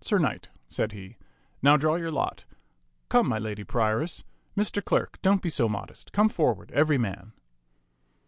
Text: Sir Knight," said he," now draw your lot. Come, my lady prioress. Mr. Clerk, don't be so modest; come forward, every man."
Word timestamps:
Sir 0.00 0.18
Knight," 0.18 0.48
said 0.68 0.90
he," 0.90 1.18
now 1.62 1.76
draw 1.76 1.94
your 1.94 2.10
lot. 2.10 2.44
Come, 3.08 3.28
my 3.28 3.38
lady 3.38 3.62
prioress. 3.62 4.24
Mr. 4.56 4.84
Clerk, 4.84 5.22
don't 5.22 5.40
be 5.40 5.50
so 5.50 5.68
modest; 5.68 6.12
come 6.12 6.28
forward, 6.28 6.72
every 6.72 6.98
man." 6.98 7.30